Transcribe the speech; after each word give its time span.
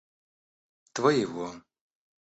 твоего 0.93 1.53